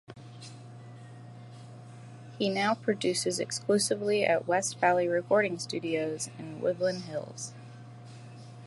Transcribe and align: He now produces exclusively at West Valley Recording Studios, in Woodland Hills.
He 2.39 2.49
now 2.49 2.73
produces 2.73 3.39
exclusively 3.39 4.25
at 4.25 4.47
West 4.47 4.79
Valley 4.79 5.07
Recording 5.07 5.59
Studios, 5.59 6.27
in 6.39 6.59
Woodland 6.59 7.03
Hills. 7.03 7.53